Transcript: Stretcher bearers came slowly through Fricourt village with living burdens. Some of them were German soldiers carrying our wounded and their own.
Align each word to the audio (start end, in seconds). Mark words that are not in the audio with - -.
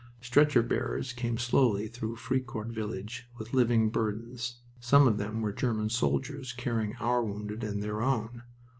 Stretcher 0.19 0.63
bearers 0.63 1.13
came 1.13 1.37
slowly 1.37 1.87
through 1.87 2.15
Fricourt 2.15 2.69
village 2.69 3.29
with 3.37 3.53
living 3.53 3.91
burdens. 3.91 4.61
Some 4.79 5.07
of 5.07 5.19
them 5.19 5.41
were 5.41 5.53
German 5.53 5.91
soldiers 5.91 6.53
carrying 6.53 6.95
our 6.95 7.23
wounded 7.23 7.63
and 7.63 7.83
their 7.83 8.01
own. 8.01 8.41